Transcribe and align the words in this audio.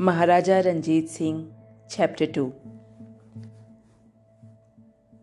Maharaja 0.00 0.60
Ranjit 0.60 1.08
Singh 1.08 1.50
chapter 1.90 2.26
2 2.38 2.44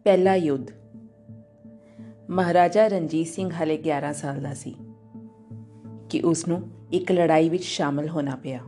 ਪਹਿਲਾ 0.06 0.36
ਯੁੱਧ। 0.36 0.68
ਮਹਾਰਾਜਾ 2.30 2.88
ਰਣਜੀਤ 2.88 3.28
ਸਿੰਘ 3.28 3.50
ਹਲੇ 3.52 3.78
11 3.78 4.14
ਸਾਲ 4.14 4.42
ਦਾ 4.42 4.54
ਸੀ 4.54 4.76
ਕਿ 6.10 6.22
ਉਸ 6.22 6.48
ਨੂੰ 6.48 6.62
ਇੱਕ 6.92 7.12
ਲੜਾਈ 7.12 7.50
ਵਿੱਚ 7.50 7.64
ਸ਼ਾਮਲ 7.64 8.10
ਹੋਣਾ 8.10 8.36
ਪਿਆ। 8.36 8.60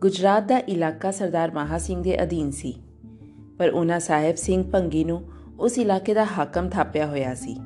ਗੁਜਰਾਤ 0.00 0.42
ਦਾ 0.42 0.58
ਇਲਾਕਾ 0.58 1.10
ਸਰਦਾਰ 1.10 1.54
ਮਹਾ 1.54 1.78
ਸਿੰਘ 1.78 2.02
ਦੇ 2.02 2.22
ਅਧੀਨ 2.22 2.50
ਸੀ, 2.50 2.74
ਪਰ 3.58 3.70
ਉਹਨਾਂ 3.70 4.00
ਸਾਹਿਬ 4.00 4.36
ਸਿੰਘ 4.36 4.70
ਭੰਗੀ 4.70 5.04
ਨੂੰ 5.04 5.22
ਉਸ 5.60 5.78
ਇਲਾਕੇ 5.78 6.14
ਦਾ 6.14 6.24
ਹਾਕਮ 6.38 6.68
ਥਾਪਿਆ 6.68 7.06
ਹੋਇਆ 7.06 7.34
ਸੀ। 7.34 7.56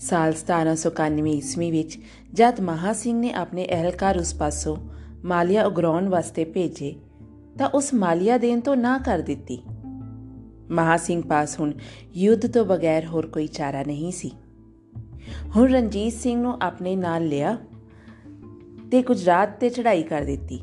ਸਾਲ 0.00 0.32
1791 0.32 1.32
ਈਸਵੀ 1.32 1.70
ਵਿੱਚ 1.70 1.98
ਜਦ 2.32 2.60
ਮਹਾ 2.60 2.92
ਸਿੰਘ 2.92 3.20
ਨੇ 3.20 3.32
ਆਪਣੇ 3.32 3.66
ਅਹਿਲਕਾਰ 3.70 4.18
ਉਸ 4.18 4.34
ਪਾਸੋਂ 4.34 4.76
ਮਾਲੀਆ 5.24 5.64
ਉਗਰਾਉਣ 5.66 6.08
ਵਾਸਤੇ 6.08 6.44
ਭੇਜੇ, 6.44 6.94
ਤਾਂ 7.58 7.68
ਉਸ 7.68 7.94
ਮਾਲੀਆ 7.94 8.38
ਦੇਣ 8.38 8.60
ਤੋਂ 8.60 8.76
ਨਾ 8.76 8.98
ਕਰ 8.98 9.18
ਦਿੱਤੀ। 9.18 9.62
ਮਹਾ 10.70 10.96
ਸਿੰਘ 10.96 11.22
ਪਾਸ 11.22 11.60
ਹੁਣ 11.60 11.72
ਯੁੱਧ 12.14 12.46
ਤੋਂ 12.46 12.64
ਬਗੈਰ 12.64 13.06
ਹੋਰ 13.06 13.26
ਕੋਈ 13.26 13.46
ਚਾਰਾ 13.46 13.82
ਨਹੀਂ 13.82 14.12
ਸੀ। 14.12 14.30
ਹੁਣ 15.56 15.72
ਰਣਜੀਤ 15.72 16.12
ਸਿੰਘ 16.12 16.42
ਨੂੰ 16.42 16.58
ਆਪਣੇ 16.62 16.96
ਨਾਲ 16.96 17.26
ਲਿਆ 17.26 17.56
ਤੇ 18.90 19.02
ਗੁਜਰਾਤ 19.02 19.60
ਤੇ 19.60 19.70
ਚੜ੍ਹਾਈ 19.70 20.02
ਕਰ 20.02 20.22
ਦਿੱਤੀ। 20.22 20.60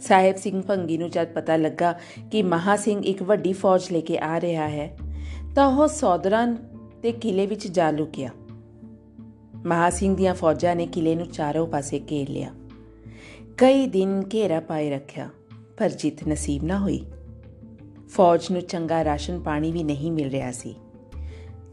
ਸਾਹਿਬ 0.00 0.36
ਸਿੰਘ 0.36 0.62
ਭੰਗੀ 0.62 0.98
ਨੂੰ 0.98 1.10
ਜਦ 1.10 1.26
ਪਤਾ 1.26 1.56
ਲੱਗਾ 1.56 1.98
ਕਿ 2.30 2.42
ਮਹਾ 2.42 2.76
ਸਿੰਘ 2.76 3.02
ਇੱਕ 3.04 3.22
ਵੱਡੀ 3.22 3.52
ਫੌਜ 3.52 3.92
ਲੈ 3.92 4.00
ਕੇ 4.00 4.18
ਆ 4.18 4.40
ਰਿਹਾ 4.40 4.68
ਹੈ, 4.68 4.96
ਤਾਂ 5.54 5.66
ਉਹ 5.66 5.88
ਸੌਦਰਾਂ 5.88 6.46
ਦੇ 7.02 7.12
ਕਿਲੇ 7.12 7.46
ਵਿੱਚ 7.46 7.66
ਜਾ 7.66 7.90
ਲੁਕਿਆ। 7.90 8.30
ਮਹਾ 9.66 9.90
ਸਿੰਘ 9.90 10.16
ਦੀਆਂ 10.16 10.34
ਫੌਜਾਂ 10.34 10.76
ਨੇ 10.76 10.86
ਕਿਲੇ 10.86 11.14
ਨੂੰ 11.14 11.26
ਚਾਰੋਂ 11.26 11.66
ਪਾਸੇ 11.66 12.00
ਘੇਰ 12.10 12.30
ਲਿਆ। 12.30 12.50
ਕਈ 13.60 13.86
ਦਿਨ 13.86 14.22
ਘੇਰਾ 14.34 14.60
ਪਾਏ 14.60 14.90
ਰੱਖਿਆ, 14.90 15.30
ਪਰ 15.78 15.88
ਜਿੱਤ 15.88 16.28
ਨਸੀਬ 16.28 16.64
ਨਾ 16.64 16.78
ਹੋਈ। 16.78 17.04
ਫੌਜ 18.08 18.50
ਨੂੰ 18.50 18.60
ਚੰਗਾ 18.60 19.04
ਰਾਸ਼ਨ 19.04 19.40
ਪਾਣੀ 19.40 19.72
ਵੀ 19.72 19.82
ਨਹੀਂ 19.84 20.12
ਮਿਲ 20.12 20.28
ਰਿਹਾ 20.28 20.52
ਸੀ। 20.52 20.74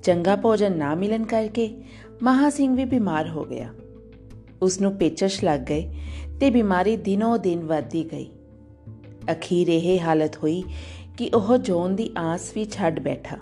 ਚੰਗਾ 0.04 0.36
ਭੋਜਨ 0.36 0.78
ਨਾ 0.78 0.96
ਮਿਲਣ 0.96 1.24
ਕਰਕੇ 1.24 1.76
ਮਹਾ 2.24 2.50
ਸਿੰਘ 2.50 2.76
ਵੀ 2.76 2.86
ਬਿਮਾਰ 2.86 3.30
ਹੋ 3.30 3.44
ਗਿਆ। 3.44 3.74
ਉਸ 4.62 4.82
ਨੂੰ 4.82 4.96
ਪੇਚਸ਼ 4.96 5.44
ਲੱਗ 5.44 5.60
ਗਏ 5.60 5.94
ਤੇ 6.40 6.50
ਬਿਮਾਰੀ 6.50 6.98
ਦਿਨੋ 6.98 7.38
ਦਿਨ 7.38 7.60
ਵਧਦੀ 7.60 8.04
ਗਈ। 8.12 8.30
ਅਖੀਰ 9.32 9.68
ਇਹ 9.68 10.00
ਹਾਲਤ 10.00 10.38
ਹੋਈ 10.38 10.64
ਕਿ 11.18 11.32
ਉਹ 11.34 11.58
ਜੋਨ 11.58 11.96
ਦੀ 11.96 12.10
ਆਸ 12.18 12.52
ਵੀ 12.56 12.66
ਛੱਡ 12.66 13.00
ਬੈਠਾ। 13.00 13.38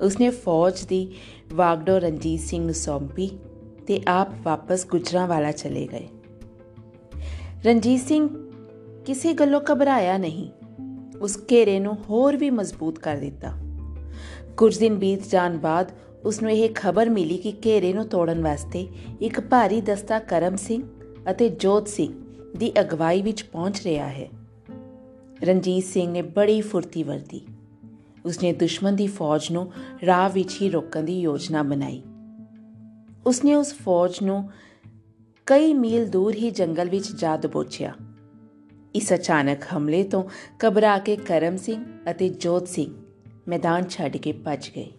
ਉਸਨੇ 0.00 0.30
ਫੌਜ 0.30 0.84
ਦੀ 0.84 1.12
ਵਾਗਡੋ 1.54 1.98
ਰਣਜੀਤ 1.98 2.40
ਸਿੰਘ 2.40 2.64
ਨੂੰ 2.64 2.74
ਸੌਂਪੀ 2.74 3.30
ਤੇ 3.86 4.00
ਆਪ 4.08 4.28
ਵਾਪਸ 4.42 4.86
ਗੁਜਰਾਂਵਾਲਾ 4.86 5.52
ਚਲੇ 5.52 5.88
ਗਏ। 5.92 6.08
ਰਣਜੀਤ 7.66 8.00
ਸਿੰਘ 8.00 8.50
ਕਿਸੇ 9.06 9.32
ਗੱਲੋਂ 9.32 9.60
ਘਬਰਾਇਆ 9.72 10.18
ਨਹੀਂ। 10.18 10.50
ਉਸ 11.20 11.38
ਘੇਰੇ 11.50 11.80
ਨੂੰ 11.80 11.96
ਹੋਰ 12.10 12.36
ਵੀ 12.36 12.50
ਮਜ਼ਬੂਤ 12.50 12.98
ਕਰ 12.98 13.16
ਦਿੱਤਾ। 13.16 13.52
ਕੁਝ 14.56 14.78
ਦਿਨ 14.78 14.94
ਬੀਤ 14.94 15.30
ਜਾਣ 15.30 15.58
ਬਾਅਦ 15.58 15.92
ਉਸ 16.24 16.42
ਨੂੰ 16.42 16.50
ਇਹ 16.50 16.70
ਖਬਰ 16.74 17.10
ਮਿਲੀ 17.10 17.36
ਕਿ 17.36 17.54
ਘੇਰੇ 17.66 17.92
ਨੂੰ 17.92 18.04
ਤੋੜਨ 18.04 18.42
ਵਾਸਤੇ 18.42 18.88
ਇੱਕ 19.20 19.40
ਭਾਰੀ 19.40 19.80
ਦਸਤਾ 19.80 20.18
ਕਰਮ 20.18 20.56
ਸਿੰਘ 20.56 20.82
ਅਤੇ 21.30 21.48
ਜੋਤ 21.48 21.88
ਸਿੰਘ 21.88 22.12
ਦੀ 22.56 22.72
ਅਗਵਾਈ 22.80 23.22
ਵਿੱਚ 23.22 23.42
ਪਹੁੰਚ 23.42 23.82
ਰਿਹਾ 23.82 24.08
ਹੈ। 24.08 24.28
ਰਣਜੀਤ 25.42 25.84
ਸਿੰਘ 25.84 26.12
ਨੇ 26.12 26.22
ਬੜੀ 26.22 26.60
ਫੁਰਤੀ 26.60 27.02
ਵਰਤੀ। 27.02 27.40
ਉਸਨੇ 28.24 28.52
ਦੁਸ਼ਮਣ 28.52 28.92
ਦੀ 28.92 29.06
ਫੌਜ 29.06 29.52
ਨੂੰ 29.52 29.72
ਰਾਹ 30.06 30.30
ਵਿੱਚ 30.30 30.62
ਹੀ 30.62 30.70
ਰੋਕਣ 30.70 31.02
ਦੀ 31.02 31.20
ਯੋਜਨਾ 31.20 31.62
ਬਣਾਈ। 31.62 32.02
ਉਸਨੇ 33.26 33.54
ਉਸ 33.54 33.74
ਫੌਜ 33.74 34.14
ਨੂੰ 34.22 34.50
ਕਈ 35.46 35.74
ਮੀਲ 35.74 36.08
ਦੂਰ 36.08 36.34
ਹੀ 36.34 36.50
ਜੰਗਲ 36.50 36.88
ਵਿੱਚ 36.88 37.12
ਜਾ 37.12 37.36
ਦਬੋਚਿਆ 37.36 37.94
ਇਸ 38.94 39.12
ਅਚਾਨਕ 39.12 39.62
ਹਮਲੇ 39.76 40.04
ਤੋਂ 40.04 40.24
ਘਬਰਾ 40.66 40.98
ਕੇ 40.98 41.16
ਕਰਮ 41.16 41.56
ਸਿੰਘ 41.56 41.84
ਅਤੇ 42.10 42.28
ਜੋਤ 42.28 42.68
ਸਿੰਘ 42.68 42.94
ਮੈਦਾਨ 43.48 43.88
ਛੱਡ 43.88 44.16
ਕੇ 44.16 44.32
ਭੱਜ 44.32 44.70
ਗਏ। 44.76 44.92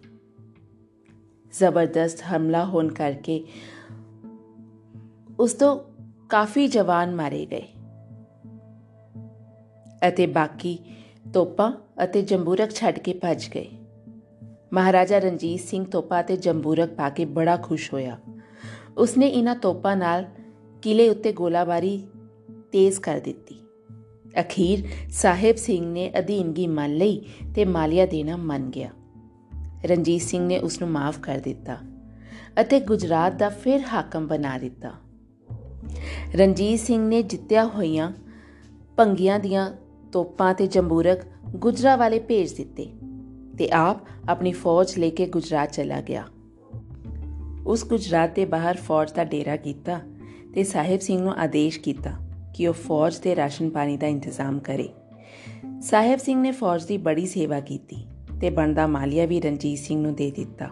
ਜ਼ਬਰਦਸਤ 1.52 2.22
ਹਮਲਾ 2.22 2.64
ਹੋਣ 2.64 2.88
ਕਰਕੇ 2.88 3.44
ਉਸ 5.40 5.52
ਤੋਂ 5.52 5.80
ਕਾਫੀ 6.28 6.68
ਜਵਾਨ 6.68 7.14
ਮਾਰੇ 7.14 7.46
ਗਏ। 7.46 7.68
ਅਤੇ 10.08 10.26
ਬਾਕੀ 10.26 10.78
ਤੋਪਾਂ 11.34 11.72
ਅਤੇ 12.04 12.22
ਜੰਬੂਰਕ 12.22 12.70
ਛੱਡ 12.70 12.98
ਕੇ 12.98 13.12
ਭੱਜ 13.12 13.48
ਗਏ। 13.54 13.68
ਮਹਾਰਾਜਾ 14.72 15.18
ਰਣਜੀਤ 15.18 15.60
ਸਿੰਘ 15.60 15.84
ਤੋਪਾਂ 15.84 16.22
ਤੇ 16.22 16.36
ਜੰਬੂਰਕ 16.36 16.94
ਪਾ 16.94 17.10
ਕੇ 17.10 17.24
ਬੜਾ 17.24 17.56
ਖੁਸ਼ 17.56 17.92
ਹੋਇਆ। 17.92 18.18
ਉਸਨੇ 18.98 19.28
ਇਹਨਾਂ 19.28 19.56
ਤੋਪਾਂ 19.56 19.96
ਨਾਲ 19.96 20.24
ਕਿਲੇ 20.82 21.08
ਉੱਤੇ 21.08 21.32
ਗੋਲਾਬਾਰੀ 21.32 22.06
ਤੇਜ਼ 22.72 23.00
ਕਰ 23.00 23.20
ਦਿੱਤੀ। 23.24 23.54
ਅਖੀਰ 24.40 24.84
ਸਾਹਿਬ 25.12 25.56
ਸਿੰਘ 25.56 25.92
ਨੇ 25.92 26.10
ਅਧੀਨਗੀ 26.18 26.66
ਮੰਨ 26.66 26.96
ਲਈ 26.96 27.24
ਤੇ 27.54 27.64
ਮਾਲੀਆ 27.64 28.06
ਦੇਣਾ 28.06 28.36
ਮੰਨ 28.36 28.70
ਗਿਆ। 28.70 28.90
ਰਣਜੀਤ 29.84 30.22
ਸਿੰਘ 30.22 30.46
ਨੇ 30.46 30.58
ਉਸ 30.58 30.80
ਨੂੰ 30.80 30.90
ਮਾਫ 30.90 31.18
ਕਰ 31.20 31.38
ਦਿੱਤਾ 31.38 31.76
ਅਤੇ 32.60 32.80
ਗੁਜਰਾਤ 32.80 33.32
ਦਾ 33.34 33.48
ਫਿਰ 33.48 33.80
ਹਾਕਮ 33.92 34.26
ਬਣਾ 34.26 34.58
ਦਿੱਤਾ। 34.58 34.92
ਰਣਜੀਤ 36.36 36.80
ਸਿੰਘ 36.80 37.08
ਨੇ 37.08 37.22
ਜਿੱਤਿਆ 37.22 37.64
ਹੋਈਆਂ 37.64 38.12
ਪੰਗੀਆਂ 38.96 39.38
ਦੀਆਂ 39.40 39.70
ਤੋਪਾਂ 40.12 40.54
ਤੇ 40.54 40.66
ਜੰਬੂਰਕ 40.66 41.18
ਗੁਜਰਾ 41.56 41.96
ਵਾਲੇ 41.96 42.18
ਭੇਜ 42.18 42.52
ਦਿੱਤੇ 42.52 42.86
ਤੇ 43.58 43.70
ਆਪ 43.70 43.96
ਆਪਣੀ 44.28 44.52
ਫੌਜ 44.52 44.98
ਲੈ 44.98 45.10
ਕੇ 45.10 45.26
ਗੁਜਰਾਤ 45.26 45.72
ਚਲਾ 45.72 46.00
ਗਿਆ। 46.00 46.24
ਉਸ 47.66 47.84
ਗੁਜਰਾਤ 47.84 48.34
ਦੇ 48.34 48.44
ਬਾਹਰ 48.44 48.76
ਫੌਜ 48.76 49.12
ਦਾ 49.12 49.24
ਡੇਰਾ 49.24 49.56
ਕੀਤਾ 49.56 50.00
ਤੇ 50.54 50.64
ਸਾਹਿਬ 50.64 51.00
ਸਿੰਘ 51.00 51.22
ਨੂੰ 51.22 51.32
ਆਦੇਸ਼ 51.32 51.80
ਕੀਤਾ 51.80 52.10
ਕਿ 52.54 52.68
ਉਹ 52.68 52.72
ਫੌਜ 52.72 53.18
ਤੇ 53.18 53.36
ਰਾਸ਼ਨ 53.36 53.70
ਪਾਣੀ 53.70 53.96
ਦਾ 53.96 54.06
ਇੰਤਜ਼ਾਮ 54.06 54.58
ਕਰੇ। 54.58 54.88
ਸਾਹਿਬ 55.80 56.18
ਸਿੰਘ 56.18 56.40
ਨੇ 56.40 56.50
ਫੌਜ 56.50 56.84
ਦੀ 56.84 56.98
ਬੜੀ 56.98 57.26
ਸੇਵਾ 57.26 57.60
ਕੀਤੀ 57.60 57.96
ਤੇ 58.40 58.50
ਬਣਦਾ 58.50 58.86
ਮਾਲੀਆ 58.86 59.26
ਵੀ 59.26 59.40
ਰਣਜੀਤ 59.40 59.78
ਸਿੰਘ 59.78 60.02
ਨੂੰ 60.02 60.14
ਦੇ 60.14 60.30
ਦਿੱਤਾ। 60.30 60.68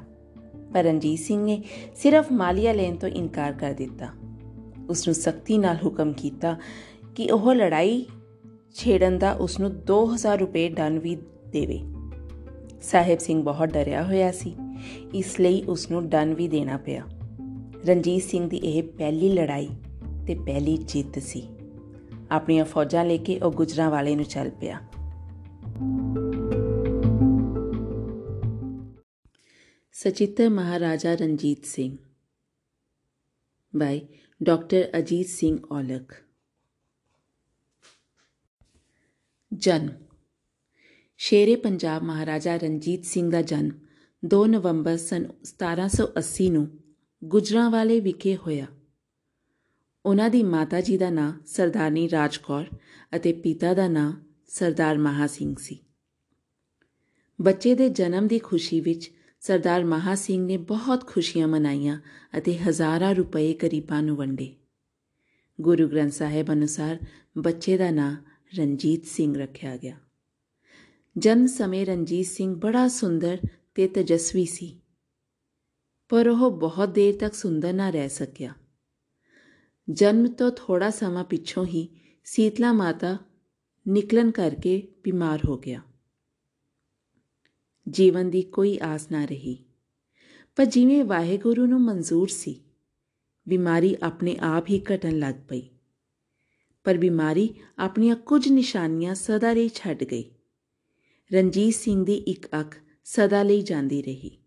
ਪਰ 0.75 0.85
ਰਣਜੀਤ 0.85 1.19
ਸਿੰਘ 1.19 1.45
ਨੇ 1.45 1.63
ਸਿਰਫ 1.95 2.33
ਮਾਲੀਆ 2.33 2.73
ਲੈਣ 2.73 2.97
ਤੋਂ 2.97 3.09
ਇਨਕਾਰ 3.09 3.53
ਕਰ 3.53 3.73
ਦਿੱਤਾ। 3.73 4.07
ਉਸ 4.89 5.09
ਨੂੰ 5.09 5.15
ਸਖਤੀ 5.15 5.59
ਨਾਲ 5.59 5.77
ਹੁਕਮ 5.85 6.13
ਕੀਤਾ 6.13 6.57
ਕਿ 7.15 7.31
ਉਹ 7.33 7.55
ਲੜਾਈ 7.55 8.07
ਛੇੜਨ 8.75 9.19
ਦਾ 9.19 9.33
ਉਸ 9.33 9.61
ਨੂੰ 9.61 9.85
2000 9.85 10.39
ਰੁਪਏ 10.39 10.69
ਦੰਡ 10.69 10.99
ਵੀ 10.99 11.17
ਦੇਵੇ। 11.49 11.81
ਸਾਹਿਬ 12.83 13.19
ਸਿੰਘ 13.19 13.43
ਬਹੁਤ 13.43 13.69
ਡਰਿਆ 13.69 14.03
ਹੋਇਆ 14.03 14.33
ਸੀ। 14.33 14.55
ਇਸ 15.15 15.41
ਲਈ 15.41 15.63
ਉਸ 15.63 15.91
ਨੂੰ 15.91 16.09
ਦੰਡ 16.09 16.35
ਵੀ 16.35 16.49
ਦੇਣਾ 16.49 16.77
ਪਿਆ। 16.77 17.05
ਰਣਜੀਤ 17.87 18.23
ਸਿੰਘ 18.23 18.49
ਦੀ 18.49 18.57
ਇਹ 18.57 18.83
ਪਹਿਲੀ 18.83 19.29
ਲੜਾਈ 19.29 19.69
ਤੇ 20.27 20.35
ਪਹਿਲੀ 20.35 20.77
ਜਿੱਤ 20.77 21.19
ਸੀ। 21.19 21.49
ਆਪਣੀਆਂ 22.31 22.65
ਫੌਜਾਂ 22.65 23.05
ਲੈ 23.05 23.17
ਕੇ 23.17 23.39
ਉਹ 23.39 23.53
ਗੁਜਰਾਂ 23.53 23.91
ਵਾਲੇ 23.91 24.17
ਨੂੰ 24.17 24.25
ਚੱਲ 24.25 24.51
ਪਿਆ। 24.51 24.81
ਸਚਿਤਰ 29.93 30.49
ਮਹਾਰਾਜਾ 30.49 31.15
ਰਣਜੀਤ 31.15 31.65
ਸਿੰਘ 31.65 31.99
ਬਾਈ 33.77 34.01
ਡਾਕਟਰ 34.43 34.89
ਅਜੀਤ 34.99 35.27
ਸਿੰਘ 35.27 35.59
ਔਲਖ। 35.73 36.23
ਜਨਮ। 39.55 39.89
ਸ਼ੇਰੇ 41.17 41.57
ਪੰਜਾਬ 41.57 42.03
ਮਹਾਰਾਜਾ 42.03 42.57
ਰਣਜੀਤ 42.57 43.05
ਸਿੰਘ 43.05 43.31
ਦਾ 43.31 43.43
ਜਨਮ। 43.43 43.84
2 44.25 44.47
ਨਵੰਬਰ 44.47 44.97
ਸਨ 44.97 45.27
1780 45.43 46.51
ਨੂੰ 46.51 46.79
ਗੁਜਰਾਂਵਾਲੇ 47.25 48.01
ਵਿਖੇ 48.01 48.37
ਹੋਇਆ। 48.37 48.67
ਉਹਨਾਂ 50.07 50.31
ਦੀ 50.31 50.43
ਮਾਤਾ 50.43 50.81
ਜੀ 50.81 50.99
ਦਾ 50.99 51.11
ਨਾਂ 51.11 51.33
ਸਰਦਾਰਨੀ 51.47 52.11
ਰਾਜਕੌਰ 52.11 52.65
ਅਤੇ 53.17 53.33
ਪਿਤਾ 53.33 53.75
ਦਾ 53.75 53.89
ਨਾਂ 53.89 54.13
ਸਰਦਾਰ 54.49 54.99
ਮਹਾ 54.99 55.27
ਸਿੰਘ 55.27 55.55
ਸੀ। 55.59 55.79
ਬੱਚੇ 57.41 57.75
ਦੇ 57.75 57.89
ਜਨਮ 57.89 58.27
ਦੀ 58.27 58.39
ਖੁਸ਼ੀ 58.39 58.81
ਵਿੱਚ 58.81 59.11
ਸਰਦਾਰ 59.41 59.85
ਮਹਾ 59.85 60.15
ਸਿੰਘ 60.15 60.47
ਨੇ 60.47 60.57
ਬਹੁਤ 60.57 61.07
ਖੁਸ਼ੀਆਂ 61.07 61.49
ਮਨਾਈਆਂ 61.49 62.01
ਅਤੇ 62.39 62.59
ਹਜ਼ਾਰਾਂ 62.59 63.15
ਰੁਪਏ 63.15 63.55
ਗਰੀਬਾਂ 63.55 64.03
ਨੂੰ 64.03 64.17
ਵੰਡੇ। 64.17 64.57
ਗੁਰੂ 65.61 65.89
ਗ੍ਰੰਥ 65.89 66.13
ਸਾਹਿਬ 66.13 66.53
ਅਨੁਸਾਰ 66.53 66.99
ਬੱਚੇ 67.39 67.77
ਦਾ 67.77 67.91
ਨਾਂ 67.91 68.17
ਰਣਜੀਤ 68.59 69.05
ਸਿੰਘ 69.05 69.39
ਰੱਖਿਆ 69.39 69.77
ਗਿਆ। 69.77 69.99
ਜਨਮ 71.19 71.47
ਸਮੇਂ 71.47 71.87
ਰਣਜੀਤ 71.87 72.27
ਸਿੰਘ 72.27 72.57
ਬੜਾ 72.57 72.89
ਸੁੰਦਰ 72.89 73.39
ਤੇ 73.75 73.89
ਤੇਜਸਵੀ 73.89 74.45
ਸੀ। 74.45 74.81
ਪਰ 76.09 76.29
ਉਹ 76.29 76.51
ਬਹੁਤ 76.51 76.89
ਦੇਰ 76.89 77.17
ਤੱਕ 77.19 77.35
ਸੁੰਦਰ 77.35 77.73
ਨਾ 77.73 77.91
ਰਹਿ 77.91 78.09
ਸਕਿਆ। 78.09 78.55
ਜਨਮ 79.91 80.27
ਤੋਂ 80.27 80.51
ਥੋੜਾ 80.57 80.91
ਸਮਾਂ 80.91 81.25
ਪਿੱਛੋਂ 81.25 81.67
ਹੀ 81.67 82.01
ਸੀਤਲਾ 82.25 82.73
ਮਾਤਾ 82.73 83.19
ਨਿਕਲਣ 83.89 84.31
ਕਰਕੇ 84.31 84.89
ਬਿਮਾਰ 85.05 85.41
ਹੋ 85.49 85.59
ਗਿਆ। 85.59 85.83
ਜੀਵਨ 87.91 88.31
ਦੀ 88.31 88.43
ਕੋਈ 88.43 88.79
ਆਸ 88.83 89.11
ਨਾ 89.11 89.25
ਰਹੀ। 89.25 89.65
ਪਰ 90.57 90.65
ਜਿਵੇਂ 90.65 91.05
ਵਾਹਿਗੁਰੂ 91.05 91.67
ਨੂੰ 91.67 91.81
ਮਨਜ਼ੂਰ 91.81 92.29
ਸੀ, 92.29 92.61
ਬਿਮਾਰੀ 93.49 93.97
ਆਪਣੇ 94.03 94.37
ਆਪ 94.37 94.69
ਹੀ 94.71 94.83
ਘਟਣ 94.95 95.19
ਲੱਗ 95.19 95.35
ਪਈ। 95.49 95.63
ਪਰ 96.85 96.99
ਬਿਮਾਰੀ 96.99 97.55
ਆਪਣੀਆਂ 97.79 98.17
ਕੁਝ 98.17 98.49
ਨਿਸ਼ਾਨੀਆਂ 98.49 99.15
ਸਦਾ 99.15 99.53
ਲਈ 99.53 99.69
ਛੱਡ 99.69 100.05
ਗਈ। 100.05 100.31
ਰਣਜੀਤ 101.33 101.75
ਸਿੰਘ 101.75 102.05
ਦੀ 102.05 102.15
ਇੱਕ 102.15 102.47
ਅੱਖ 102.61 102.84
ਸਦਾ 103.05 103.43
ਲਈ 103.43 103.63
ਜਾਂਦੀ 103.63 104.03
ਰਹੀ 104.03 104.39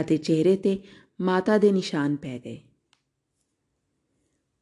ਅਤੇ 0.00 0.16
ਚਿਹਰੇ 0.16 0.56
ਤੇ 0.56 0.82
ਮਾਤਾ 1.20 1.58
ਦੇ 1.58 1.72
ਨਿਸ਼ਾਨ 1.72 2.16
ਪੈ 2.16 2.38
ਗਏ। 2.38 2.60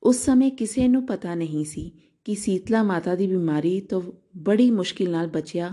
ਉਸ 0.02 0.17
ਸਮੇਂ 0.17 0.50
ਕਿਸੇ 0.50 0.88
ਨੂੰ 0.88 1.06
ਪਤਾ 1.06 1.35
ਨਹੀਂ 1.35 1.64
ਸੀ 1.64 2.02
ਕਿ 2.25 2.35
ਸੀਤਲਾ 2.35 2.82
ਮਾਤਾ 2.82 3.14
ਦੀ 3.14 3.26
ਬਿਮਾਰੀ 3.26 3.81
ਤੋਂ 3.81 4.02
ਬੜੀ 4.37 4.70
ਮੁਸ਼ਕਿਲ 4.70 5.11
ਨਾਲ 5.11 5.26
ਬਚਿਆ 5.26 5.73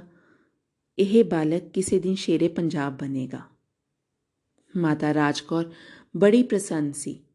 ਇਹ 1.00 1.23
ਬਾਲਕ 1.23 1.63
ਕਿਸੇ 1.63 2.00
ਦਿਨ 2.00 2.15
ਸ਼ੇਰੇ 2.15 2.47
ਪੰਜਾਬ 2.47 2.97
ਬਣੇਗਾ। 2.97 3.41
ਮਾਤਾ 4.77 5.13
ਰਾਜਕੌਰ 5.13 5.73
ਬੜੀ 6.17 6.44
ਪ੍ਰਸੰਨ 6.44 6.91
ਸੀ 6.91 7.25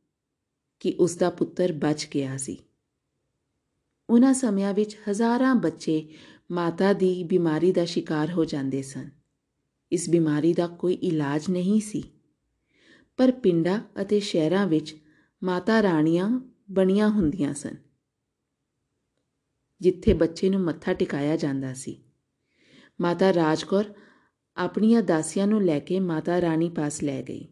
ਕਿ 0.81 0.95
ਉਸ 0.99 1.17
ਦਾ 1.17 1.31
ਪੁੱਤਰ 1.31 1.73
ਬਚ 1.73 2.09
ਗਿਆ 2.15 2.37
ਸੀ। 2.37 2.59
ਉਹਨਾਂ 4.11 4.35
ਸਮਿਆਂ 4.35 4.75
ਵਿੱਚ 4.75 4.97
ਹਜ਼ਾਰਾਂ 5.11 5.55
ਬੱਚੇ 5.55 6.09
ਮਾਤਾ 6.51 6.93
ਦੀ 6.93 7.25
ਬਿਮਾਰੀ 7.25 7.73
ਦਾ 7.73 7.85
ਸ਼ਿਕਾਰ 7.85 8.31
ਹੋ 8.31 8.45
ਜਾਂਦੇ 8.45 8.83
ਸਨ। 8.83 9.20
ਇਸ 9.93 10.09
ਬਿਮਾਰੀ 10.11 10.53
ਦਾ 10.55 10.67
ਕੋਈ 10.67 10.95
ਇਲਾਜ 10.95 11.49
ਨਹੀਂ 11.51 11.81
ਸੀ। 11.81 12.03
ਪਰ 13.19 13.31
ਪਿੰਡਾਂ 13.33 13.81
ਅਤੇ 14.03 14.21
ਸ਼ਹਿਰਾਂ 14.21 14.67
ਵਿੱਚ 14.67 14.95
ਮਾਤਾ 15.43 15.83
ਰਾਣੀਆਂ 15.83 16.29
ਬਣੀਆਂ 16.71 17.09
ਹੁੰਦੀਆਂ 17.09 17.55
ਸਨ, 17.55 17.77
ਜਿੱਥੇ 19.81 20.13
ਬੱਚੇ 20.15 20.49
ਨੂੰ 20.51 20.61
ਮੱਥਾ 20.61 20.93
ਟਿਕਾਇਆ 20.93 21.37
ਜਾਂਦਾ 21.37 21.73
ਸੀ। 21.75 21.97
ਮਾਤਾ 23.01 23.33
ਰਾਜਕੌਰ 23.35 23.93
ਆਪਣੀਆਂ 24.57 25.03
ਦਾਸੀਆਂ 25.03 25.47
ਨੂੰ 25.47 25.63
ਲੈ 25.63 25.79
ਕੇ 25.79 26.01
ਮਾਤਾ 26.01 26.41
ਰਾਣੀ 26.41 26.69
ਪਾਸ 26.71 27.03
ਲੈ 27.03 27.23
ਗਈ। 27.23 27.47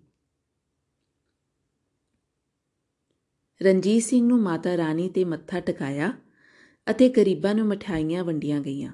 ਰਣਜੀਤ 3.60 4.02
ਸਿੰਘ 4.02 4.26
ਨੂੰ 4.28 4.40
ਮਾਤਾ 4.40 4.76
ਰਾਣੀ 4.76 5.08
ਤੇ 5.08 5.24
ਮੱਥਾ 5.24 5.60
ਟਿਕਾਇਆ 5.60 6.12
ਅਤੇ 6.86 7.08
ਗਰੀਬਾਂ 7.08 7.54
ਨੂੰ 7.54 7.66
ਮਠਾਈਆਂ 7.66 8.24
ਵੰਡੀਆਂ 8.24 8.60
ਗਈਆਂ, 8.60 8.92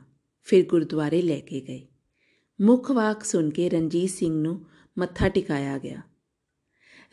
ਫਿਰ 0.49 0.67
ਗੁਰਦੁਆਰੇ 0.67 1.23
ਲੈ 1.23 1.41
ਕੇ 1.41 1.61
ਗਏ। 1.61 1.87
ਮੁੱਖ 2.61 2.91
ਵਾਕ 2.91 3.25
ਸੁਣ 3.25 3.51
ਕੇ 3.51 3.69
ਰਣਜੀਤ 3.69 4.11
ਸਿੰਘ 4.11 4.43
ਨੂੰ 4.43 4.67
ਮੱਥਾ 4.99 5.29
ਟਿਕਾਇਆ 5.29 5.79
ਗਿਆ। 5.79 6.03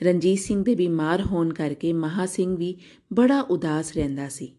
ਰਣਜੀਤ 0.03 0.39
ਸਿੰਘ 0.39 0.63
ਦੇ 0.63 0.75
ਬਿਮਾਰ 0.75 1.21
ਹੋਣ 1.21 1.53
ਕਰਕੇ 1.53 1.93
ਮਹਾ 1.93 2.25
ਸਿੰਘ 2.25 2.57
ਵੀ 2.57 2.79
ਬੜਾ 3.13 3.41
ਉਦਾਸ 3.41 3.93
ਰਹਿੰਦਾ 3.93 4.29
ਸੀ। 4.29 4.55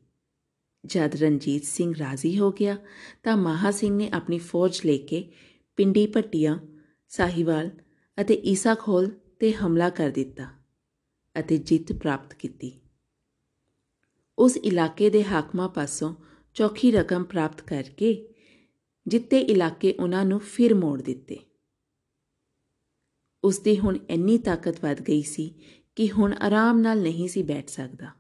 ਜਦ 0.87 1.17
ਰਣਜੀਤ 1.17 1.65
ਸਿੰਘ 1.65 1.95
ਰਾਜ਼ੀ 1.99 2.39
ਹੋ 2.39 2.53
ਗਿਆ 2.53 2.77
ਤਾਂ 3.23 3.37
ਮਹਾ 3.37 3.71
ਸਿੰਘ 3.71 3.97
ਨੇ 3.97 4.11
ਆਪਣੀ 4.11 4.39
ਫੌਜ 4.39 4.81
ਲੈ 4.87 4.97
ਕੇ 4.97 5.33
ਪਿੰਡੀ 5.77 6.07
ਪੱਟੀਆਂ 6.07 6.59
ਸਾਹੀਵਾਲ 7.09 7.71
ਅਤੇ 8.21 8.35
ਈਸਾ 8.35 8.75
ਖੋਲ 8.75 9.11
ਤੇ 9.41 9.53
ਹਮਲਾ 9.53 9.91
ਕਰ 9.91 10.11
ਦਿੱਤਾ 10.11 10.49
ਅਤੇ 11.39 11.57
ਜਿੱਤ 11.57 11.93
ਪ੍ਰਾਪਤ 11.93 12.35
ਕੀਤੀ। 12.35 12.81
ਉਸ 14.39 14.57
ਇਲਾਕੇ 14.57 15.11
ਦੇ 15.11 15.25
ਹਾਕਮਾਂ 15.25 15.69
ਪਾਸੋਂ 15.69 16.15
ਚੌਖੀ 16.55 16.91
ਰਕਮ 16.91 17.25
ਪ੍ਰਾਪਤ 17.25 17.61
ਕਰਕੇ 17.61 18.32
ਜਿੱਤੇ 19.07 19.39
ਇਲਾਕੇ 19.39 19.93
ਉਹਨਾਂ 19.93 20.25
ਨੂੰ 20.25 20.41
ਫਿਰ 20.41 20.75
ਮੋੜ 20.75 21.03
ਦਿੱਤੇ। 21.03 21.39
ਉਸ 23.45 23.59
ਦੀ 23.59 23.79
ਹੁਣ 23.79 23.99
ਇੰਨੀ 24.11 24.39
ਤਾਕਤ 24.39 24.85
ਵੱਧ 24.85 25.03
ਗਈ 25.03 25.23
ਸੀ 25.23 25.55
ਕਿ 25.97 26.11
ਹੁਣ 26.11 26.33
ਆਰਾਮ 26.33 26.79
ਨਾਲ 26.79 27.03
ਨਹੀਂ 27.03 27.29
ਸੀ 27.29 27.43
ਬੈਠ 27.43 27.69
ਸਕਦਾ। 27.69 28.11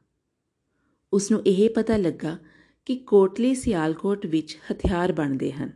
ਉਸ 1.12 1.30
ਨੂੰ 1.30 1.42
ਇਹ 1.46 1.70
ਪਤਾ 1.70 1.96
ਲੱਗਾ 1.96 2.38
ਕਿ 2.86 2.96
ਕੋਟਲੀ 2.96 3.54
ਸਿਆਲਕੋਟ 3.54 4.26
ਵਿੱਚ 4.26 4.58
ਹਥਿਆਰ 4.72 5.12
ਬਣਦੇ 5.12 5.52
ਹਨ। 5.52 5.72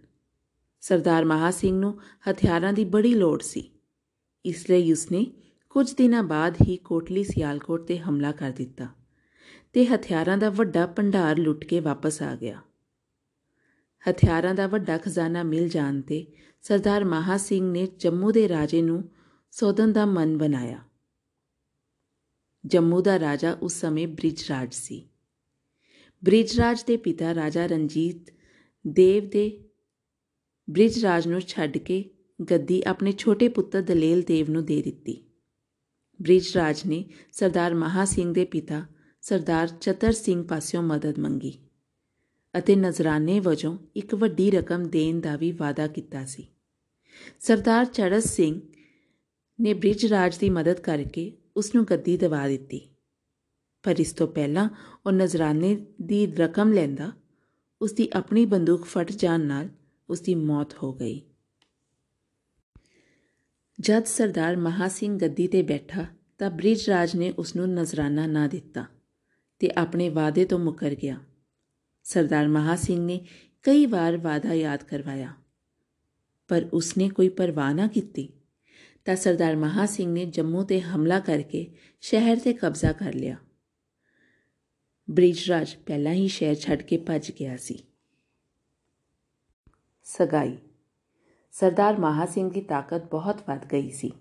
ਸਰਦਾਰ 0.80 1.24
ਮਹਾ 1.24 1.50
ਸਿੰਘ 1.50 1.78
ਨੂੰ 1.80 2.00
ਹਥਿਆਰਾਂ 2.30 2.72
ਦੀ 2.72 2.84
ਬੜੀ 2.84 3.14
ਲੋੜ 3.14 3.42
ਸੀ। 3.42 3.70
ਇਸ 4.44 4.70
ਲਈ 4.70 4.92
ਉਸਨੇ 4.92 5.26
ਕੁਝ 5.70 5.94
ਦਿਨਾਂ 5.94 6.22
ਬਾਅਦ 6.22 6.56
ਹੀ 6.68 6.76
ਕੋਟਲੀ 6.76 7.24
ਸਿਆਲਕੋਟ 7.24 7.86
ਤੇ 7.86 7.98
ਹਮਲਾ 7.98 8.32
ਕਰ 8.32 8.50
ਦਿੱਤਾ 8.50 8.88
ਤੇ 9.72 9.86
ਹਥਿਆਰਾਂ 9.86 10.38
ਦਾ 10.38 10.50
ਵੱਡਾ 10.50 10.86
ਭੰਡਾਰ 10.86 11.38
ਲੁੱਟ 11.38 11.64
ਕੇ 11.64 11.80
ਵਾਪਸ 11.80 12.22
ਆ 12.22 12.36
ਗਿਆ। 12.36 12.62
ਹਥਿਆਰਾਂ 14.10 14.54
ਦਾ 14.54 14.66
ਵੱਡਾ 14.66 14.98
ਖਜ਼ਾਨਾ 14.98 15.42
ਮਿਲ 15.42 15.68
ਜਾਣ 15.68 16.00
ਤੇ 16.00 16.26
ਸਰਦਾਰ 16.62 17.04
ਮਹਾ 17.04 17.36
ਸਿੰਘ 17.36 17.72
ਨੇ 17.72 17.86
ਜੰਮੂ 17.86 18.32
ਦੇ 18.32 18.48
ਰਾਜੇ 18.48 18.82
ਨੂੰ 18.82 19.10
ਸੋਧਨ 19.50 19.92
ਦਾ 19.92 20.06
ਮਨ 20.06 20.36
ਬਣਾਇਆ। 20.38 20.82
ਜੰਮੂ 22.66 23.00
ਦਾ 23.02 23.18
ਰਾਜਾ 23.18 23.52
ਉਸ 23.52 23.72
ਸਮੇਂ 23.72 24.08
ਬ੍ਰਿਜਰਾਜ 24.08 24.74
ਸੀ। 24.74 25.08
ਬ੍ਰਿਜਰਾਜ 26.24 26.82
ਦੇ 26.82 26.96
ਪਿਤਾ 26.96 27.34
ਰਾਜਾ 27.34 27.66
ਰਣਜੀਤ 27.66 28.30
ਦੇਵ 28.86 29.28
ਦੇ 29.28 29.64
ਬ੍ਰਿਜਰਾਜ 30.70 31.28
ਨੂੰ 31.28 31.40
ਛੱਡ 31.40 31.78
ਕੇ 31.78 32.04
ਗੱਦੀ 32.50 32.82
ਆਪਣੇ 32.86 33.12
ਛੋਟੇ 33.12 33.48
ਪੁੱਤਰ 33.48 33.82
ਦਲੇਲ 33.82 34.22
ਦੇਵ 34.22 34.50
ਨੂੰ 34.50 34.64
ਦੇ 34.64 34.82
ਦਿੱਤੀ। 34.82 35.22
ਬ੍ਰਿਜਰਾਜ 36.22 36.86
ਨੇ 36.86 37.04
ਸਰਦਾਰ 37.32 37.74
ਮਹਾ 37.74 38.04
ਸਿੰਘ 38.04 38.34
ਦੇ 38.34 38.44
ਪਿਤਾ 38.44 38.86
ਸਰਦਾਰ 39.20 39.68
ਚਤਰ 39.68 40.12
ਸਿੰਘ 40.12 40.44
ਪਾਸਿਓਂ 40.44 40.82
ਮਦਦ 40.82 41.18
ਮੰਗੀ। 41.18 41.65
ਅਤੇ 42.58 42.76
ਨਜ਼ਰਾਨੇ 42.76 43.40
ਵਜੋਂ 43.40 43.78
ਇੱਕ 43.96 44.14
ਵੱਡੀ 44.14 44.50
ਰਕਮ 44.50 44.88
ਦੇਣ 44.88 45.20
ਦਾ 45.20 45.36
ਵੀ 45.36 45.52
ਵਾਅਦਾ 45.52 45.86
ਕੀਤਾ 45.86 46.24
ਸੀ। 46.24 46.46
ਸਰਦਾਰ 47.40 47.84
ਚੜਸ 47.84 48.24
ਸਿੰਘ 48.24 48.60
ਨੇ 49.60 49.74
ਬ੍ਰਿਜ 49.74 50.06
ਰਾਜ 50.06 50.38
ਦੀ 50.38 50.50
ਮਦਦ 50.50 50.80
ਕਰਕੇ 50.80 51.32
ਉਸ 51.56 51.74
ਨੂੰ 51.74 51.84
ਗੱਦੀ 51.84 52.16
ਦਿਵਾ 52.16 52.48
ਦਿੱਤੀ। 52.48 52.80
ਪਰ 53.82 53.94
ਇਸ 53.98 54.12
ਤੋਂ 54.12 54.28
ਪਹਿਲਾਂ 54.28 54.68
ਉਹ 55.06 55.12
ਨਜ਼ਰਾਨੇ 55.12 55.86
ਦੀ 56.02 56.26
ਰਕਮ 56.26 56.72
ਲੈਂਦਾ 56.72 57.12
ਉਸ 57.82 57.92
ਦੀ 57.92 58.08
ਆਪਣੀ 58.12 58.46
ਬੰਦੂਕ 58.46 58.84
ਫਟ 58.84 59.12
ਜਾਣ 59.12 59.40
ਨਾਲ 59.40 59.68
ਉਸ 60.10 60.20
ਦੀ 60.20 60.34
ਮੌਤ 60.34 60.74
ਹੋ 60.82 60.92
ਗਈ। 60.92 61.22
ਜਦ 63.80 64.04
ਸਰਦਾਰ 64.04 64.56
ਮਹਾ 64.56 64.88
ਸਿੰਘ 64.88 65.18
ਗੱਦੀ 65.18 65.48
ਤੇ 65.48 65.62
ਬੈਠਾ 65.62 66.06
ਤਾਂ 66.38 66.50
ਬ੍ਰਿਜ 66.50 66.90
ਰਾਜ 66.90 67.16
ਨੇ 67.16 67.32
ਉਸ 67.38 67.56
ਨੂੰ 67.56 67.68
ਨਜ਼ਰਾਨਾ 67.74 68.26
ਨਾ 68.26 68.46
ਦਿੱਤਾ 68.46 68.84
ਤੇ 69.58 69.70
ਆਪਣੇ 69.76 70.08
ਵਾਅਦੇ 70.08 70.44
ਤੋਂ 70.44 70.58
ਮੁਕਰ 70.58 70.94
ਗਿਆ। 70.94 71.20
ਸਰਦਾਰ 72.06 72.48
ਮਹਾ 72.48 72.76
ਸਿੰਘ 72.76 73.04
ਨੇ 73.06 73.20
ਕਈ 73.64 73.86
ਵਾਰ 73.86 74.16
ਵਾਦਾ 74.16 74.52
ਯਾਦ 74.54 74.82
ਕਰਵਾਇਆ, 74.82 75.32
ਪਰ 76.50 76.68
ਉਸਨੇ 76.72 77.08
ਕੋਈ 77.08 77.28
ਪਰਵਾਹ 77.28 77.72
ਨਾ 77.74 77.86
ਕੀਤੀ। 77.86 78.28
ਤਾਂ 79.06 79.16
ਸਰਦਾਰ 79.16 79.56
ਮਹਾ 79.56 79.86
ਸਿੰਘ 79.86 80.12
ਨੇ 80.12 80.24
ਜੰਮੂ 80.26 80.62
ਤੇ 80.64 80.80
ਹਮਲਾ 80.80 81.18
ਕਰਕੇ 81.20 81.66
ਸ਼ਹਿਰ 82.00 82.38
ਤੇ 82.38 82.52
ਕਬਜ਼ਾ 82.52 82.92
ਕਰ 82.92 83.14
ਲਿਆ। 83.14 83.36
ਬ੍ਰਿਜਰਾਜ 85.08 85.74
ਪਹਿਲਾਂ 85.86 86.12
ਹੀ 86.12 86.28
ਸ਼ਹਿਰ 86.28 86.54
ਛੱਡ 86.54 86.82
ਕੇ 86.82 86.96
ਭੱਜ 86.98 87.30
ਗਿਆ 87.30 87.56
ਸੀ। 87.56 87.78
ਸਗਾਈ। 90.06 90.56
ਸਰਦਾਰ 91.54 91.98
ਮਹਾ 91.98 92.26
ਸਿੰਘ 92.26 92.50
ਦੀ 92.50 92.60
ਤਾਕਤ 92.60 93.10
ਬਹੁਤ 93.10 93.42
ਵੱਧ 93.48 93.66
ਗਈ 93.66 93.90
ਸੀ। 93.90 94.12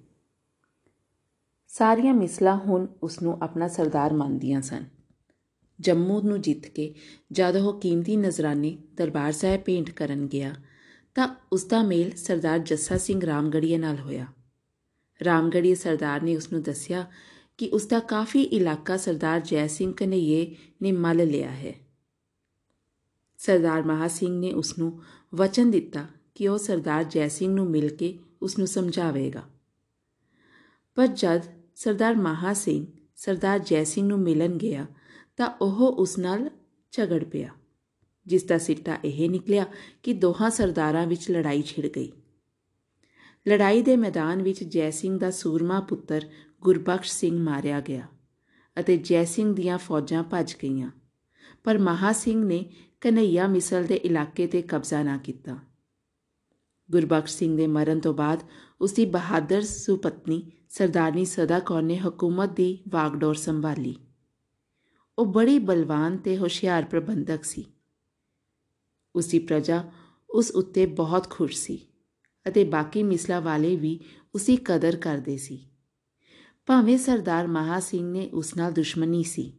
ਸਾਰੀਆਂ 1.69 2.13
ਮਿਸਲਾਂ 2.13 2.55
ਹੁਣ 2.57 2.87
ਉਸ 3.03 3.21
ਨੂੰ 3.21 3.37
ਆਪਣਾ 3.41 3.67
ਸਰਦਾਰ 3.67 4.13
ਮੰਨਦੀਆਂ 4.13 4.61
ਸਨ। 4.61 4.85
ਜੰਮੂ 5.79 6.21
ਨੂੰ 6.21 6.41
ਜਿੱਤ 6.41 6.65
ਕੇ 6.65 6.93
ਜਦ 7.31 7.55
ਉਹ 7.55 7.79
ਕੀਮਤੀ 7.79 8.15
ਨਜ਼ਰਾਨੇ 8.15 8.77
ਦਰਬਾਰ 8.95 9.31
ਸਾਹਿਬ 9.31 9.61
ਪੇਂਟ 9.61 9.89
ਕਰਨ 9.89 10.27
ਗਿਆ, 10.27 10.55
ਤਾਂ 11.15 11.27
ਉਸ 11.51 11.63
ਦਾ 11.63 11.83
ਮੇਲ 11.83 12.11
ਸਰਦਾਰ 12.15 12.59
ਜੱਸਾ 12.59 12.97
ਸਿੰਘ 12.97 13.25
ਰਾਮਗੜੀਏ 13.25 13.77
ਨਾਲ 13.77 13.99
ਹੋਇਆ। 13.99 14.25
ਰਾਮਗੜੀਏ 15.25 15.75
ਸਰਦਾਰ 15.75 16.21
ਨੇ 16.21 16.35
ਉਸ 16.35 16.51
ਨੂੰ 16.51 16.61
ਦੱਸਿਆ 16.61 17.05
ਕਿ 17.57 17.69
ਉਸ 17.69 17.85
ਦਾ 17.85 17.99
ਕਾਫੀ 17.99 18.41
ਇਲਾਕਾ 18.41 18.97
ਸਰਦਾਰ 18.97 19.39
ਜੈ 19.39 19.67
ਸਿੰਘ 19.67 19.93
ਕਨਈਏ 19.93 20.55
ਨੇ 20.81 20.91
ਮੱਲ 20.91 21.27
ਲਿਆ 21.27 21.51
ਹੈ। 21.51 21.73
ਸਰਦਾਰ 23.37 23.83
ਮਹਾ 23.83 24.07
ਸਿੰਘ 24.07 24.39
ਨੇ 24.39 24.53
ਉਸ 24.53 24.77
ਨੂੰ 24.77 25.01
ਵਚਨ 25.35 25.71
ਦਿੱਤਾ 25.71 26.07
ਕਿ 26.35 26.47
ਉਹ 26.47 26.57
ਸਰਦਾਰ 26.57 27.03
ਜੈ 27.03 27.27
ਸਿੰਘ 27.27 27.53
ਨੂੰ 27.53 27.69
ਮਿਲ 27.69 27.95
ਕੇ 27.95 28.19
ਉਸ 28.41 28.57
ਨੂੰ 28.57 28.67
ਸਮਝਾਵੇਗਾ। 28.67 29.43
ਪਰ 30.95 31.07
ਜਦ 31.07 31.41
ਸਰਦਾਰ 31.75 32.15
ਮਹਾ 32.15 32.53
ਸਿੰਘ, 32.53 32.85
ਸਰਦਾਰ 33.15 33.59
ਜੈ 33.59 33.83
ਸਿੰਘ 33.83 34.07
ਨੂੰ 34.07 34.19
ਮਿਲਣ 34.19 34.57
ਗਿਆ 34.57 34.85
ਤਾਂ 35.39 35.49
ਉਹ 35.61 35.87
ਉਸ 35.93 36.17
ਨਾਲ 36.17 36.49
ਝਗੜ 36.93 37.23
ਪਿਆ, 37.23 37.49
ਜਿਸ 38.27 38.43
ਦਾ 38.43 38.57
ਸਿੱਟਾ 38.57 38.97
ਇਹ 39.05 39.29
ਨਿਕਲਿਆ 39.29 39.65
ਕਿ 40.03 40.13
ਦੋਹਾਂ 40.13 40.49
ਸਰਦਾਰਾਂ 40.49 41.05
ਵਿੱਚ 41.07 41.29
ਲੜਾਈ 41.31 41.61
ਛਿੜ 41.61 41.85
ਗਈ। 41.87 42.11
ਲੜਾਈ 43.45 43.81
ਦੇ 43.81 43.95
ਮੈਦਾਨ 43.95 44.41
ਵਿੱਚ 44.41 44.63
ਜੈ 44.63 44.89
ਸਿੰਘ 44.91 45.17
ਦਾ 45.19 45.31
ਸੂਰਮਾ 45.31 45.79
ਪੁੱਤਰ 45.79 46.25
ਗੁਰਬਖਸ਼ 46.63 47.11
ਸਿੰਘ 47.11 47.37
ਮਾਰਿਆ 47.39 47.79
ਗਿਆ 47.81 48.07
ਅਤੇ 48.77 48.97
ਜੈ 48.97 49.23
ਸਿੰਘ 49.25 49.53
ਦੀਆਂ 49.55 49.77
ਫੌਜਾਂ 49.77 50.23
ਭੱਜ 50.23 50.55
ਗਈਆਂ, 50.63 50.89
ਪਰ 51.63 51.77
ਮਹਾ 51.77 52.11
ਸਿੰਘ 52.13 52.43
ਨੇ 52.45 52.63
ਕਨਈਆ 53.01 53.47
ਮਿਸਲ 53.47 53.83
ਦੇ 53.83 53.95
ਇਲਾਕੇ 53.95 54.47
ਤੇ 54.47 54.61
ਕਬਜ਼ਾ 54.61 55.03
ਨਾ 55.03 55.17
ਕੀਤਾ। 55.17 55.57
ਗੁਰਬਖਸ਼ 56.89 57.35
ਸਿੰਘ 57.37 57.55
ਦੇ 57.57 57.67
ਮਰਨ 57.67 57.99
ਤੋਂ 57.99 58.13
ਬਾਅਦ 58.13 58.43
ਉਸ 58.81 58.93
ਦੀ 58.93 59.05
ਬਹਾਦਰ 59.05 59.61
ਸੁਪਤਨੀ 59.61 60.41
ਸਰਦਾਰਨੀ 60.69 61.25
ਸਦਾ 61.25 61.59
ਕੌਰ 61.59 61.81
ਨੇ 61.81 61.97
ਹਕੂਮਤ 61.97 62.55
ਦੀ 62.55 62.77
ਵਾਗਡੋਰ 62.89 63.35
ਸੰਭਾਲੀ। 63.35 63.95
ਉਹ 65.17 65.25
ਬੜੀ 65.25 65.59
ਬਲਵਾਨ 65.59 66.17
ਤੇ 66.17 66.37
ਹੁਸ਼ਿਆਰ 66.37 66.85
ਪ੍ਰਬੰਧਕ 66.85 67.43
ਸੀ। 67.43 67.65
ਉਸ 69.15 69.27
ਦੀ 69.27 69.39
ਪ੍ਰਜਾ 69.39 69.83
ਉਸ 70.29 70.51
ਉੱਤੇ 70.51 70.85
ਬਹੁਤ 70.85 71.29
ਖੁਸ਼ 71.29 71.57
ਸੀ 71.57 71.77
ਅਤੇ 72.47 72.63
ਬਾਕੀ 72.63 73.03
ਮਿਸਲਾ 73.03 73.39
ਵਾਲੇ 73.39 73.75
ਵੀ 73.75 73.99
ਉਸੇ 74.35 74.55
ਕਦਰ 74.55 74.95
ਕਰਦੇ 74.95 75.37
ਸੀ। 75.37 75.65
ਭਾਵੇਂ 76.65 76.97
ਸਰਦਾਰ 76.97 77.47
ਮਹਾ 77.47 77.79
ਸਿੰਘ 77.79 78.11
ਨੇ 78.11 78.29
ਉਸ 78.29 78.55
ਨਾਲ 78.57 78.71
ਦੁਸ਼ਮਣੀ 78.71 79.23
ਸੀ, 79.23 79.51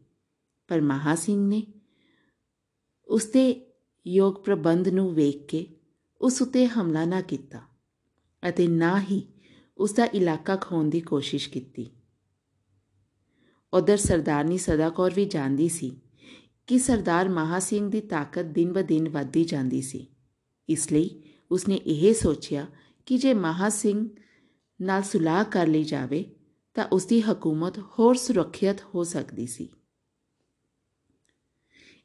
ਪਰ 0.69 0.81
ਮਹਾ 0.81 1.15
ਸਿੰਘ 1.15 1.49
ਨੇ 1.49 1.63
ਉਸ 3.09 3.25
ਤੇ 3.25 3.45
ਯੋਗ 4.07 4.35
ਪ੍ਰਬੰਧ 4.35 4.89
ਨੂੰ 4.89 5.15
ਵੇਖ 5.15 5.47
ਕੇ 5.47 5.67
ਉਸ 6.21 6.43
ਉਤੇ 6.43 6.67
ਹਮਲਾ 6.67 7.05
ਨਾ 7.05 7.21
ਕੀਤਾ 7.21 7.61
ਅਤੇ 8.49 8.67
ਨਾ 8.67 9.01
ਹੀ 9.01 9.23
ਉਸ 9.79 9.93
ਦਾ 9.93 10.05
ਇਲਾਕਾ 10.05 10.57
ਖੋਣ 10.57 10.89
ਦੀ 10.89 11.01
ਕੋਸ਼ਿਸ਼ 11.01 11.51
ਕੀਤੀ। 11.51 11.91
ਉਧਰ 13.75 13.97
ਸਰਦਾਰਨੀ 13.97 14.59
ਸਦਾ 14.59 14.91
ਕੌਰ 14.91 15.15
ਵੀ 15.15 15.25
ਜਾਣਦੀ 15.25 15.69
ਸੀ 15.69 16.01
ਕਿ 16.67 16.79
ਸਰਦਾਰ 16.79 17.29
ਮਹਾ 17.29 17.59
ਸਿੰਘ 17.59 17.91
ਦੀ 17.91 18.01
ਤਾਕਤ 18.01 18.43
ਦਿਨ 18.43 18.73
ਬ 18.73 18.81
ਦਿਨ 18.81 19.09
ਵੱਧਦੀ 19.09 19.45
ਜਾਂਦੀ 19.45 19.83
ਸੀ। 19.83 20.07
ਇਸ 20.69 20.93
ਲਈ 20.93 21.23
ਉਸਨੇ 21.51 21.75
ਇਹ 21.77 22.15
ਸੋਚਿਆ 22.15 22.67
ਕਿ 23.07 23.19
ਜੇ 23.19 23.35
ਮਹਾ 23.35 23.69
ਸਿੰਘ 23.69 24.09
ਨਾਲ 24.81 25.03
ਸੁਲਾਹ 25.03 25.45
ਕਰ 25.45 25.67
ਲਈ 25.67 25.85
ਜਾਵੇ 25.85 26.25
ਤਾਂ 26.75 26.89
ਉਸ 26.93 27.07
ਦੀ 27.07 27.21
ਹਕੂਮਤ 27.21 27.79
ਹੋਰ 27.79 28.15
ਸੁਰੱਖਿਅਤ 28.15 28.81
ਹੋ 28.95 29.05
ਸਕਦੀ 29.05 29.47
ਸੀ। 29.47 29.69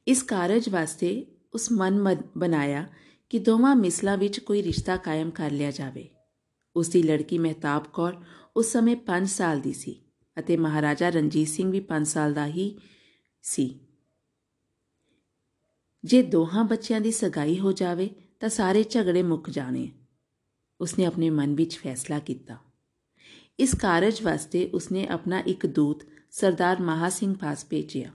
ਇਸ 0.08 0.24
ਕਾਰਜ 0.24 0.70
ਵਾਸਤੇ 0.70 1.26
ਉਸ 1.54 1.72
ਮਨ 1.72 2.16
ਬਣਾਇਆ 2.38 2.88
ਕਿ 3.30 3.40
ਦੋਵਾਂ 3.40 3.76
ਮਿਸਲਾਂ 3.76 4.18
ਵਿੱਚ 4.18 4.40
ਕੋਈ 4.40 4.64
ਰਿਸ਼ਤਾ 4.64 4.98
ਕਾਇਮ 4.98 5.32
ਕਰ 5.32 5.52
ਲਿਆ 5.52 5.72
ਜਾਵੇ। 5.72 6.10
ਉਸ 6.76 6.90
ਦੀ 6.90 7.04
ਲੜਕੀ 7.04 7.38
ਮਹਿਤਾਬ 7.38 7.84
ਕੌਰ 7.94 8.24
ਉਸ 8.58 8.72
ਸਮੇਂ 8.72 8.96
5 8.96 9.26
ਸਾਲ 9.26 9.60
ਦੀ 9.60 9.74
ਸੀ। 9.74 10.11
ਅਤੇ 10.40 10.58
ਮਹਾਰਾਜਾ 10.58 11.10
ਰਣਜੀਤ 11.10 11.48
ਸਿੰਘ 11.48 11.72
ਵੀ 11.72 11.80
5 11.80 12.08
ਸਾਲ 12.08 12.34
ਦਾ 12.34 12.46
ਹੀ 12.46 12.80
ਸੀ। 13.42 13.80
ਜੇ 16.04 16.24
ਦੋਹਾਂ 16.24 16.64
ਬੱਚਿਆਂ 16.64 17.02
ਦੀ 17.02 17.12
ਸਗਾਈ 17.12 17.60
ਹੋ 17.60 17.72
ਜਾਵੇ 17.72 18.10
ਤਾਂ 18.40 18.50
ਸਾਰੇ 18.50 18.84
ਝਗੜੇ 18.84 19.24
ਮੁੱਕ 19.24 19.50
ਜਾਣੇ। 19.50 19.92
ਉਸਨੇ 20.82 21.06
ਆਪਣੇ 21.06 21.30
ਮਨ 21.30 21.56
ਵਿੱਚ 21.56 21.78
ਫੈਸਲਾ 21.78 22.20
ਕੀਤਾ। 22.20 22.58
ਇਸ 23.60 23.76
ਕਾਰਜ 23.76 24.22
ਵਾਸਤੇ 24.22 24.70
ਉਸਨੇ 24.74 25.08
ਆਪਣਾ 25.08 25.40
ਇੱਕ 25.40 25.66
ਦੂਤ, 25.66 26.04
ਸਰਦਾਰ 26.32 26.82
ਮਹਾ 26.82 27.10
ਸਿੰਘ 27.10 27.36
ਪਾਸ 27.36 27.66
ਭੇਜਿਆ। 27.70 28.12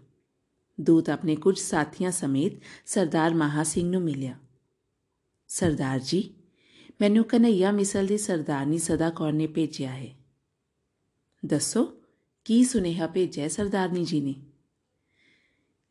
ਦੂਤ 0.81 1.11
ਆਪਣੇ 1.11 1.37
ਕੁਝ 1.37 1.59
ਸਾਥੀਆਂ 1.59 2.11
ਸਮੇਤ 2.11 2.53
ਸਰਦਾਰ 2.87 3.35
ਮਹਾ 3.35 3.63
ਸਿੰਘ 3.63 3.91
ਨੂੰ 3.91 4.03
ਮਿਲਿਆ। 4.03 4.39
ਸਰਦਾਰ 5.49 5.99
ਜੀ, 5.99 6.35
ਮੈਨੂੰ 7.01 7.25
ਕਨਈਆ 7.25 7.71
ਮਿਸਲ 7.71 8.07
ਦੀ 8.07 8.19
ਸਰਦਾਰਨੀ 8.19 8.79
ਸਦਾ 8.79 9.11
ਕੌਰ 9.11 9.33
ਨੇ 9.33 9.47
ਭੇਜਿਆ 9.47 9.91
ਹੈ। 9.91 10.17
ਦੱਸੋ 11.47 11.93
ਕੀ 12.47 12.65
ਸੁਨੇਹਾ 12.65 13.07
ਭੇਜਿਆ 13.07 13.49
ਸਰਦਾਰਨੀ 13.49 14.05
ਜੀ 14.05 14.21
ਨੇ? 14.21 14.35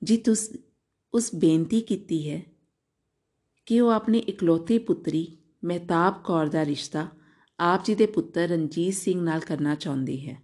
ਜੀ 0.04 0.18
ਤੁਸ 0.18 0.58
ਉਸ 1.14 1.36
ਬੇਨਤੀ 1.36 1.82
ਕੀਤੀ 1.82 2.30
ਹੈ 2.30 2.42
ਕਿ 3.66 3.82
ਉਹ 3.82 3.90
ਆਪਣੀ 3.90 4.20
ਇਕਲੌਤੀ 4.20 4.78
ਪੁੱਤਰੀ 4.78 5.38
ਮਹਿਤਾਬ 5.66 6.24
ਕੌਰ 6.24 6.48
ਦਾ 6.48 6.66
ਰਿਸ਼ਤਾ 6.66 7.08
ਆਪ 7.60 7.86
ਜੀ 7.86 7.96
ਦੇ 7.96 8.06
ਪੁੱਤਰ 8.06 8.42
ਰਣਜੀਤ 8.42 8.94
ਸਿੰਘ 8.94 9.22
ਨਾਲ 9.22 9.40
ਕਰਨਾ 9.40 9.76
ਚਾਹੁੰਦੀ 9.76 10.30
ਹੈ। 10.30 10.42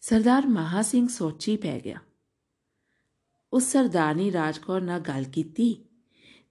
ਸਰਦਾਰ 0.00 0.46
ਮਹਾ 0.46 0.82
ਸਿੰਘ 0.82 1.08
ਸੋਚੀ 1.08 1.56
ਪੈ 1.56 1.80
ਗਿਆ। 1.80 2.00
ਉਸ 3.52 3.62
ਸਰਦਾਰਨੀ 3.62 4.32
ਰਾਜਕੌਰ 4.32 4.80
ਨਾਲ 4.80 5.00
ਗੱਲ 5.00 5.24
ਕੀਤੀ 5.24 5.84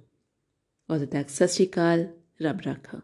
ਉਦੋਂ 0.90 1.06
ਤੱਕ 1.06 1.28
ਸਤਿ 1.28 1.48
ਸ਼੍ਰੀ 1.48 1.66
ਅਕਾਲ 1.66 2.06
ਰੱਬ 2.42 2.60
ਰਾਖਾ। 2.66 3.00